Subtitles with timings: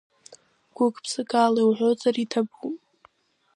[0.75, 2.79] Гәык-ԥсыкала иуҳәозар, иҭабуп.